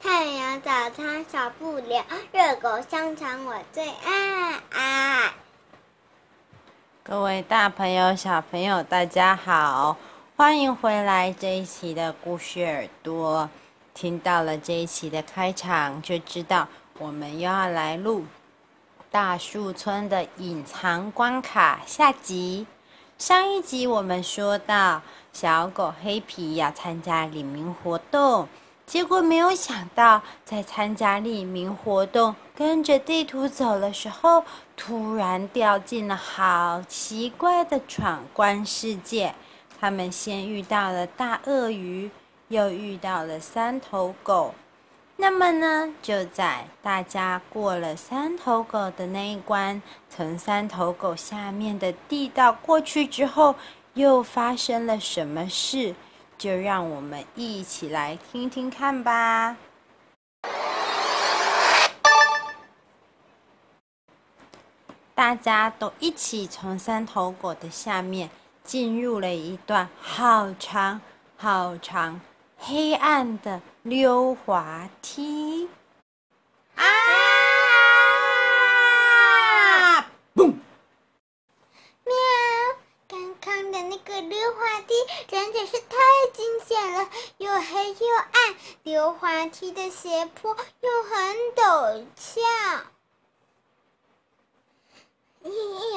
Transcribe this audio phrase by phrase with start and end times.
[0.00, 5.32] 太阳早餐少不了，热狗香肠我最爱。
[7.02, 9.96] 各位大朋友、小朋友，大家好，
[10.36, 13.48] 欢迎回来这一期的故事耳朵。
[13.94, 16.68] 听到了这一期的开场，就知道
[16.98, 18.26] 我们又要来录
[19.10, 22.66] 大树村的隐藏关卡下集。
[23.16, 25.00] 上一集我们说到，
[25.32, 28.46] 小狗黑皮要参加领民活动，
[28.86, 34.44] 结果没有想到，在参加里民活动、跟着地图走的时候，
[34.76, 39.34] 突然掉进了好奇怪的闯关世界。
[39.80, 42.08] 他们先遇到了大鳄鱼，
[42.46, 44.54] 又遇到了三头狗。
[45.16, 53.56] 那么呢，就在大家过了三头狗的那一关，从三头狗下面的地道过去之后，
[53.94, 55.96] 又发生了什么事？
[56.38, 59.56] 就让我们一起来听听看吧。
[65.14, 68.30] 大家都一起从三头果的下面
[68.62, 71.00] 进入了一段好长
[71.36, 72.20] 好长。
[72.58, 75.68] 黑暗的溜滑梯
[76.74, 76.84] 啊！
[80.34, 80.54] 嘣！
[82.04, 82.14] 喵！
[83.06, 84.94] 刚刚的那个溜滑梯
[85.26, 85.96] 真的是太
[86.32, 88.54] 惊险了，又黑又暗，
[88.84, 92.40] 溜滑梯的斜坡又很陡峭。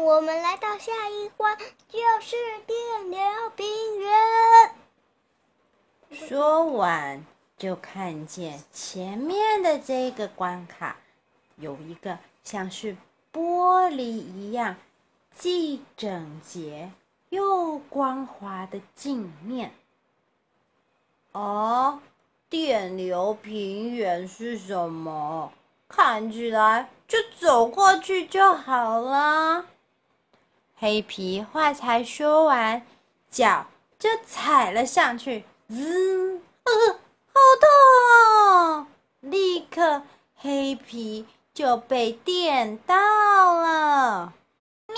[0.00, 1.56] 我们来到下一关，
[1.88, 4.74] 就是电流平原。
[6.10, 7.24] 说完，
[7.56, 10.98] 就看见前面的这个关卡，
[11.56, 12.96] 有一个像是
[13.32, 14.76] 玻璃一样
[15.36, 16.90] 既整洁
[17.34, 19.74] 又光滑的镜面。
[21.32, 21.98] 哦，
[22.48, 25.52] 电流平原是什么？
[25.88, 29.66] 看起来就走过去就好了。
[30.76, 32.86] 黑皮话才说完，
[33.30, 33.66] 脚
[33.98, 35.44] 就踩了上去。
[35.68, 36.72] 滋，呃，
[37.32, 37.68] 好痛
[38.12, 38.86] 哦！
[39.20, 40.02] 立刻
[40.36, 42.94] 黑皮就被电到
[43.60, 44.32] 了。
[44.86, 44.96] 喵，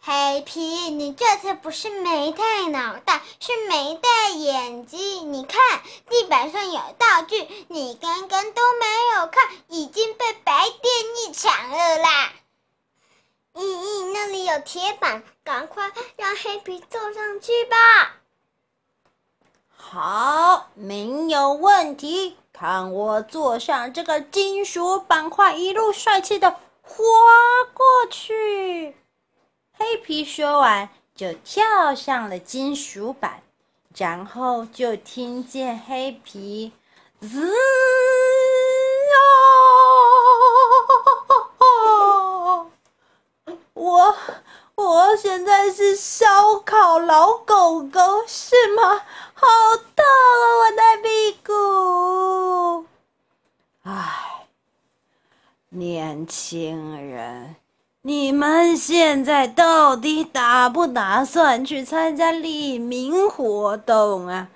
[0.00, 5.32] 黑皮，你这次不是没带脑袋，是没带眼睛。
[5.32, 8.86] 你看地板上有道具，你刚刚都没
[9.16, 10.94] 有看，已经被白电
[11.26, 12.32] 一抢了啦！
[13.54, 18.14] 咦咦，那里有铁板，赶快让黑皮坐上去吧。
[19.76, 22.36] 好，没有问题。
[22.52, 26.94] 看我坐上这个金属板块，一路帅气的滑
[27.74, 28.96] 过去。
[29.74, 33.42] 黑皮说完，就跳上了金属板，
[33.96, 36.72] 然后就听见黑皮
[37.20, 37.52] 滋
[41.58, 42.70] 哦，
[43.74, 44.16] 我
[44.74, 49.02] 我现在是烧烤老狗狗，是吗？
[49.34, 49.46] 好
[49.76, 50.06] 痛啊，
[50.60, 52.86] 我的屁股！
[53.82, 54.46] 唉，
[55.70, 57.56] 年轻人，
[58.04, 64.48] 你们现在到底打不打算去参加里民活动啊？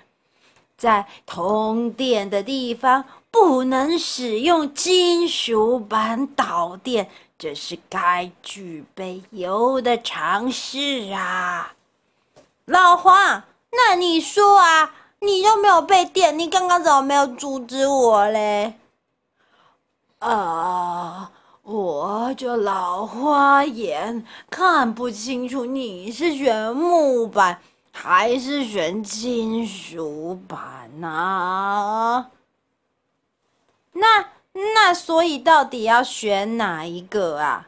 [0.77, 7.09] 在通电的地方不能使用金属板导电，
[7.39, 11.73] 这是该具备有的常识啊！
[12.65, 13.43] 老黄。
[13.71, 18.73] 那你说啊，你又没有被电，你刚刚怎么没有阻止我嘞？
[20.19, 21.31] 啊，
[21.67, 27.61] 我这老花眼，看不清楚你是选木板
[27.91, 32.31] 还是选金属板呐、啊？
[33.91, 37.67] 那那所以到底要选哪一个啊？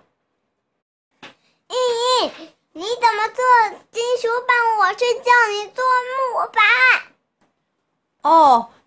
[1.68, 2.32] 咦咦。
[2.72, 3.44] 你怎么做
[3.92, 4.56] 金属板？
[4.80, 5.84] 我是叫你做
[6.16, 6.59] 木板。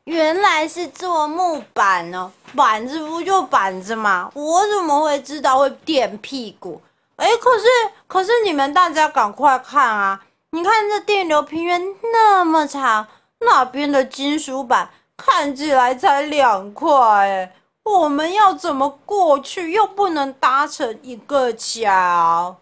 [0.04, 2.32] 原来是做木板呢。
[2.54, 4.30] 板子不就板子吗？
[4.34, 6.82] 我怎么会知道会垫屁股？
[7.16, 7.66] 哎，可是
[8.06, 10.24] 可是你们大家赶快看啊！
[10.50, 11.80] 你看这电流平原
[12.12, 13.06] 那么长，
[13.38, 17.54] 那边的金属板看起来才两块哎，
[17.84, 19.70] 我们要怎么过去？
[19.70, 22.56] 又不能搭成一个桥。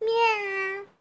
[0.00, 0.08] 喵，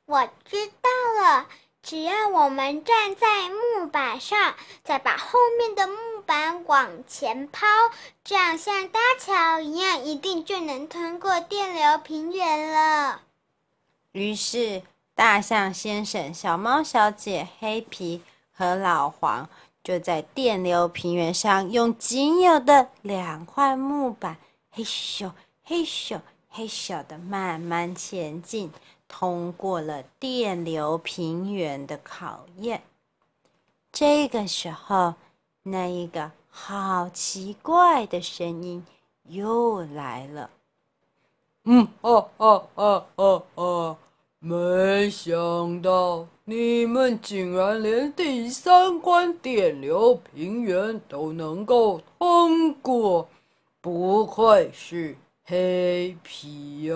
[0.05, 0.89] 我知道
[1.23, 1.45] 了。
[1.83, 7.65] 只要我们站在木板上，再把后面的木板往前抛，
[8.23, 13.21] 这样像搭桥一样，一定就能通过电流平原了。
[14.11, 14.83] 于是，
[15.15, 18.21] 大象先生、小猫小姐、黑皮
[18.53, 19.49] 和老黄
[19.83, 24.37] 就在电流平原上用仅有的两块木板，
[24.69, 25.31] 嘿咻
[25.63, 28.71] 嘿咻嘿咻的慢慢前进，
[29.11, 32.81] 通过了电流平原的考验。
[33.91, 35.15] 这个时候，
[35.63, 38.85] 那一个好奇怪的声音
[39.23, 40.49] 又来了。
[41.65, 43.97] 嗯，哦哦哦哦哦，
[44.39, 53.27] 没想到你们竟然连第三关电流平原都能够通过，
[53.81, 56.95] 不愧是黑皮呀！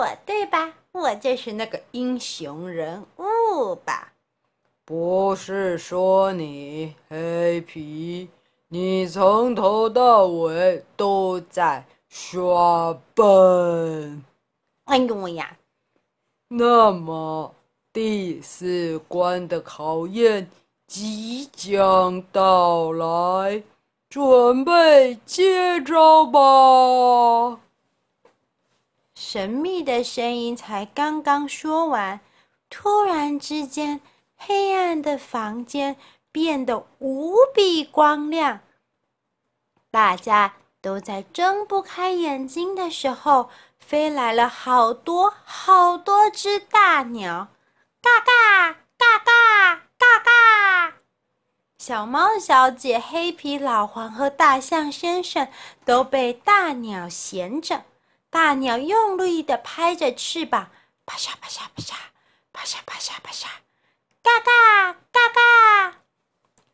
[0.00, 0.72] 我对吧？
[0.92, 4.12] 我就是那个英雄人物吧？
[4.86, 8.30] 不是说你黑皮，
[8.68, 11.84] 你从头到尾都在。
[12.08, 14.24] 耍笨！
[14.86, 15.58] 哎呦呀！
[16.48, 17.54] 那么
[17.92, 20.50] 第四关的考验
[20.88, 23.62] 即将到来，
[24.08, 27.60] 准备接招吧！
[29.22, 32.20] 神秘的声音才刚刚说完，
[32.70, 34.00] 突然之间，
[34.34, 35.96] 黑暗的房间
[36.32, 38.60] 变得无比光亮，
[39.90, 40.54] 大家。
[40.82, 47.48] 都在睁不开眼睛的时候，飞来了好多好多只大鸟，
[48.00, 50.94] 嘎嘎嘎嘎嘎嘎！
[51.76, 55.48] 小猫小姐、黑皮老黄和大象先生
[55.84, 57.84] 都被大鸟衔着，
[58.30, 60.68] 大鸟用力地拍着翅膀，
[61.04, 61.94] 啪嚓啪嚓啪嚓，
[62.52, 63.46] 啪嚓啪嚓啪嚓，
[64.22, 65.96] 嘎嘎嘎嘎！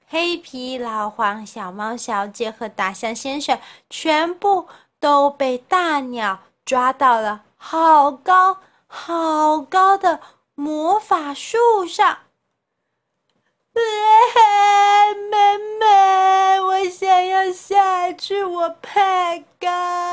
[0.08, 3.58] 黑皮老黄、小猫小姐和大象先生
[3.90, 4.68] 全部
[5.00, 10.20] 都被大鸟抓到了好高好高的
[10.54, 12.18] 魔法树上。
[13.72, 13.82] 妹
[15.80, 20.05] 妹，我想要下去，我怕高。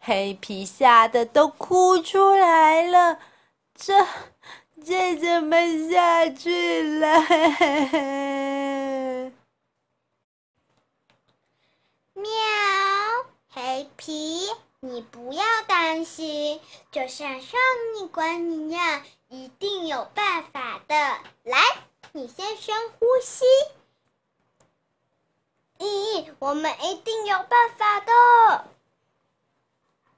[0.00, 3.20] 黑皮吓得都哭出来了，
[3.74, 4.06] 这。
[4.82, 7.20] 这怎么下去了？
[12.14, 12.30] 喵，
[13.52, 14.48] 黑皮，
[14.80, 16.58] 你不要担心，
[16.90, 17.60] 就像上
[18.00, 20.94] 一关一样，一定有办法的。
[21.42, 21.58] 来，
[22.12, 23.44] 你先深呼吸。
[25.78, 28.12] 咦，我们一定有办法的。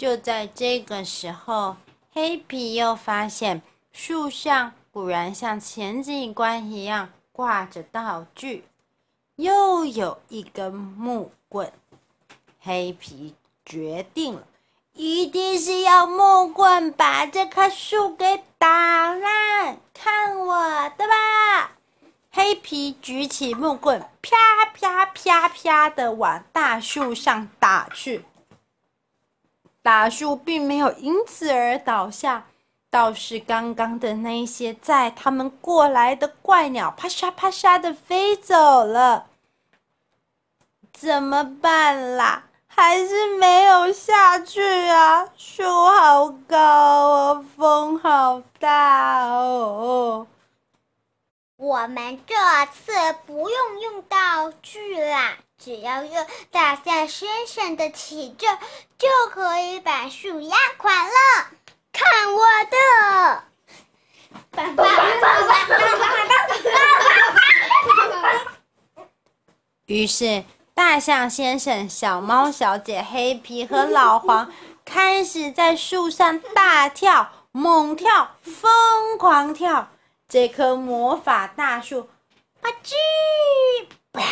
[0.02, 1.76] 就在这个时候，
[2.12, 3.62] 黑皮又发现。
[3.92, 8.64] 树上果然像前几关一样挂着道具，
[9.36, 11.72] 又有一根木棍。
[12.58, 14.42] 黑皮决定了，
[14.94, 20.64] 一定是要木棍把这棵树给打烂，看我
[20.98, 21.70] 的吧！
[22.32, 24.36] 黑皮举起木棍，啪
[24.74, 28.24] 啪啪啪的往大树上打去。
[29.82, 32.46] 大树并没有因此而倒下。
[32.88, 39.26] 倒是刚刚的那些载他们过来的怪鸟，啪嚓啪嚓的飞走了。
[40.92, 42.44] 怎么办啦？
[42.66, 45.28] 还是没有下去啊！
[45.36, 50.26] 树好高哦，风好大哦。
[51.56, 52.34] 我们这
[52.72, 52.92] 次
[53.26, 58.58] 不用用道具啦，只要用大象先生的体重，
[58.98, 61.10] 就可以把树压垮了。
[61.92, 63.44] 看我的！
[69.86, 70.42] 于是，
[70.74, 74.50] 大象先生、小猫小姐、黑皮和老黄
[74.84, 79.90] 开始在树上大跳、猛跳、疯狂跳。
[80.28, 82.08] 这棵魔法大树，
[82.60, 82.94] 吧唧
[84.10, 84.22] 吧，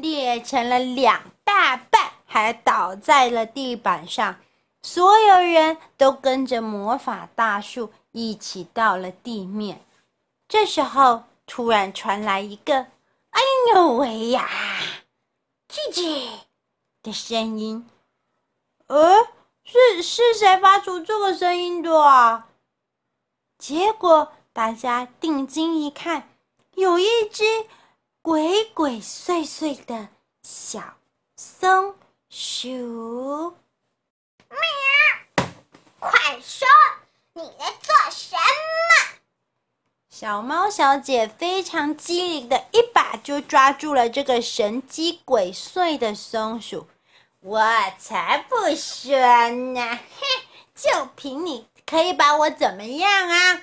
[0.00, 4.36] 裂成了两大半，还倒在了地板上。
[4.82, 9.84] 所有人都跟着魔法大树一起到了地面。
[10.48, 12.86] 这时候，突然传来一个
[13.30, 13.40] “哎
[13.74, 14.48] 呦喂呀，
[15.68, 16.28] 吱吱”
[17.02, 17.88] 的声音。
[18.86, 19.28] 呃，
[19.62, 22.48] 是是谁发出这个声音的啊？
[23.58, 26.30] 结果大家定睛一看，
[26.74, 27.44] 有一只
[28.22, 30.08] 鬼鬼祟祟的
[30.42, 30.98] 小
[31.36, 31.96] 松
[32.28, 33.56] 鼠。
[34.50, 35.48] 喵！
[35.98, 36.68] 快说，
[37.32, 39.18] 你在做什么？
[40.10, 46.86] 小猫小姐非常机灵的一把就抓住了这个神机鬼祟的松鼠。
[47.40, 47.58] 我
[47.98, 49.16] 才不说
[49.48, 49.80] 呢！
[49.96, 50.26] 哼，
[50.74, 53.62] 就凭你可以把我怎么样啊？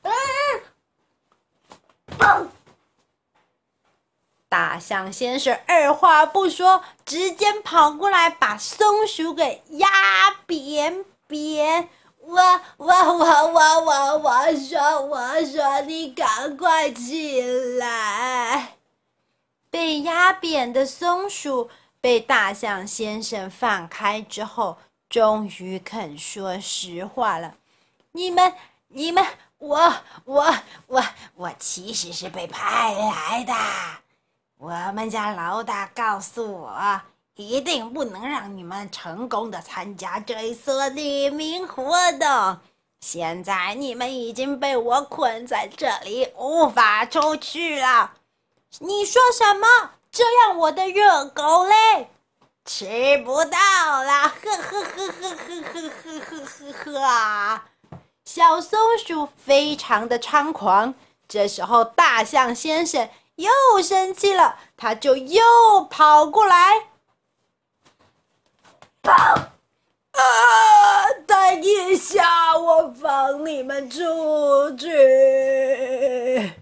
[0.00, 0.12] 嗯，
[2.18, 2.48] 嘣！
[4.50, 9.88] 大象先生二话不说，直接跑过来把松鼠给压
[10.44, 11.88] 扁扁。
[12.18, 17.40] 我我我我我我说我说你赶快起
[17.78, 18.72] 来！
[19.70, 24.78] 被压扁的松鼠被大象先生放开之后，
[25.08, 27.54] 终于肯说实话了。
[28.12, 28.52] 你们
[28.88, 29.24] 你们，
[29.58, 30.54] 我我
[30.88, 31.04] 我
[31.36, 33.54] 我其实是被派来的。
[34.62, 37.00] 我们家老大告诉我。
[37.36, 42.58] 一定不能让你们成功的参加这一次匿名活动。
[43.00, 48.12] 现在你们已经被我困在这里，无法出去了。
[48.80, 49.92] 你说什么？
[50.12, 52.10] 这样我的热狗嘞？
[52.66, 53.58] 吃不到
[54.02, 54.28] 了！
[54.28, 57.62] 呵呵呵呵呵呵呵呵呵呵！
[58.26, 60.92] 小松鼠非常的猖狂。
[61.26, 63.08] 这时候，大象先生
[63.40, 65.40] 又生气了，他就又
[65.88, 66.88] 跑过来。
[69.02, 69.12] 跑！
[70.12, 70.20] 啊！
[71.26, 76.52] 等一下，我放你们出去。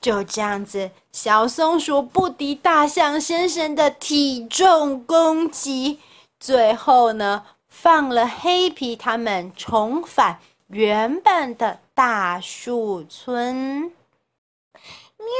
[0.00, 6.00] 就这样子，小松鼠不敌大象先生的体重攻击，
[6.40, 13.92] 最后呢，放了黑皮他们重返原本的大树村。
[15.24, 15.32] 喵。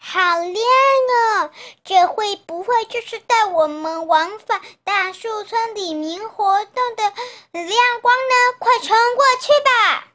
[0.00, 1.50] 好亮哦！
[1.84, 7.02] 这会不会就是带我们往返大树村里民活动的
[7.52, 8.56] 亮光呢？
[8.58, 10.14] 快冲过去吧！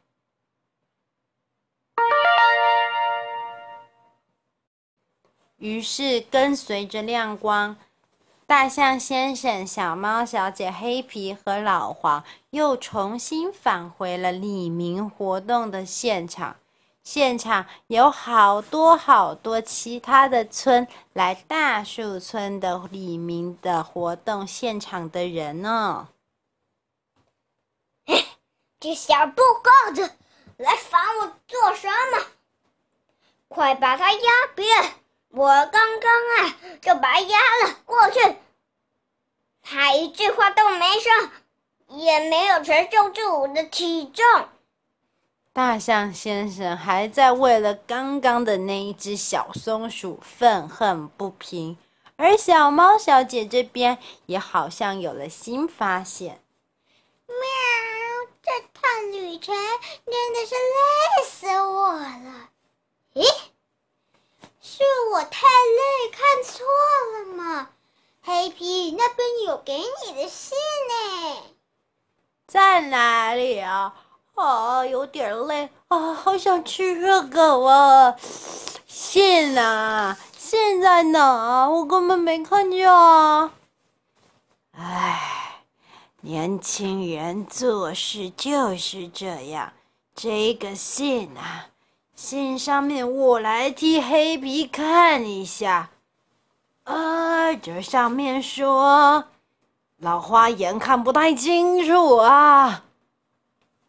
[5.57, 7.77] 于是，跟随着亮光，
[8.47, 16.55] 大象先生、小猫小姐、黑皮和老黄又重新返回了里民活动的现场。
[17.03, 26.07] 现场有好多好多其他的村来大树村的里民的活动现场的人呢。
[28.05, 28.25] 嘿，
[28.79, 30.12] 这小布告子
[30.57, 32.25] 来烦我做什么？
[33.50, 34.19] 快把他压
[34.55, 34.93] 扁！
[35.29, 38.38] 我刚刚啊就把他压了过去，
[39.62, 41.12] 他一句话都没说，
[41.88, 44.25] 也没有承受住我的体重。
[45.53, 51.77] 大象先生还在为了刚刚的那一只小松鼠愤恨不平，
[52.15, 56.41] 而小猫小姐这边也好像有了新发现。
[57.27, 57.36] 喵，
[58.41, 59.55] 这趟旅程
[60.07, 62.50] 真的是累死我了。
[63.13, 63.24] 咦，
[64.60, 64.83] 是
[65.13, 66.65] 我太累看错
[67.13, 67.69] 了吗？
[68.24, 70.57] 黑皮那边有给你的信
[70.89, 71.43] 呢，
[72.48, 73.93] 在哪里啊？
[74.35, 78.15] 啊，有点累啊，好想吃热狗啊！
[78.87, 81.69] 信啊，信在哪？
[81.69, 83.51] 我根本没看见啊！
[84.71, 85.61] 唉，
[86.21, 89.71] 年轻人做事就是这样。
[90.15, 91.67] 这个信啊，
[92.15, 95.89] 信上面我来替黑皮看一下。
[96.85, 99.25] 啊，这上面说，
[99.97, 102.83] 老花眼看不太清楚啊。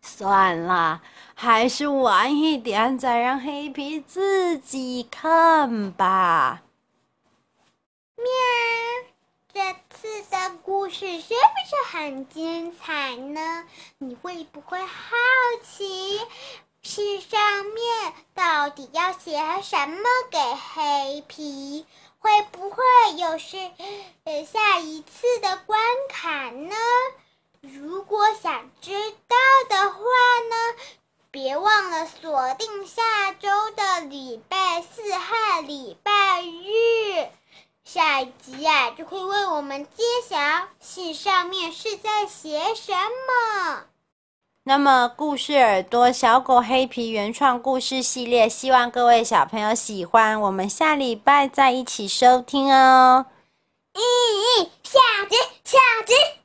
[0.06, 1.00] 算了，
[1.34, 6.62] 还是晚一点再让黑皮自己看吧。
[8.16, 8.26] 喵，
[9.52, 13.64] 这次的故事是不是很精彩呢？
[13.96, 15.16] 你会不会好
[15.62, 16.20] 奇，
[16.82, 21.86] 信上面到底要写什么给黑皮？
[22.18, 22.82] 会不会
[23.16, 23.56] 有是
[24.24, 25.80] 呃下一次的关
[26.10, 26.76] 卡呢？
[27.60, 28.92] 如果想知
[29.26, 29.36] 道，
[31.34, 37.26] 别忘了锁定下周的礼拜四和礼拜日，
[37.84, 40.38] 下一集啊就会为我们揭晓
[40.78, 43.82] 信上面是在写什么。
[44.62, 53.26] 那么，故事耳朵小狗黑皮原创故事系列，希望各位小朋友喜欢，我们下礼拜再一起收听哦。
[53.94, 56.43] 嗯嗯，下集下集。